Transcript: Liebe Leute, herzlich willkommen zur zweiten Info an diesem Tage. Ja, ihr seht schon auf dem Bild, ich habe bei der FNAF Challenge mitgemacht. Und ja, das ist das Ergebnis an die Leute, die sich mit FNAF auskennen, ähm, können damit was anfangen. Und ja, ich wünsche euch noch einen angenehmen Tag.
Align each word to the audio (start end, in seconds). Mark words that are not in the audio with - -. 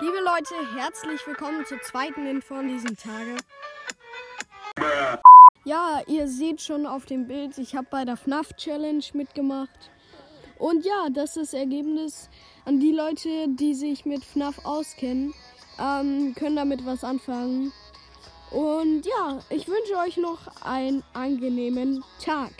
Liebe 0.00 0.18
Leute, 0.24 0.54
herzlich 0.76 1.26
willkommen 1.26 1.66
zur 1.66 1.82
zweiten 1.82 2.24
Info 2.24 2.54
an 2.54 2.68
diesem 2.68 2.96
Tage. 2.96 3.36
Ja, 5.64 6.02
ihr 6.06 6.28
seht 6.28 6.60
schon 6.60 6.86
auf 6.86 7.04
dem 7.04 7.26
Bild, 7.26 7.58
ich 7.58 7.74
habe 7.74 7.88
bei 7.90 8.04
der 8.04 8.16
FNAF 8.16 8.54
Challenge 8.54 9.02
mitgemacht. 9.14 9.90
Und 10.56 10.84
ja, 10.84 11.08
das 11.10 11.36
ist 11.36 11.52
das 11.52 11.60
Ergebnis 11.60 12.30
an 12.64 12.78
die 12.78 12.92
Leute, 12.92 13.48
die 13.48 13.74
sich 13.74 14.04
mit 14.04 14.24
FNAF 14.24 14.64
auskennen, 14.64 15.34
ähm, 15.80 16.32
können 16.36 16.54
damit 16.54 16.86
was 16.86 17.02
anfangen. 17.02 17.72
Und 18.52 19.04
ja, 19.04 19.40
ich 19.50 19.66
wünsche 19.66 19.96
euch 19.96 20.16
noch 20.16 20.62
einen 20.64 21.02
angenehmen 21.12 22.04
Tag. 22.24 22.52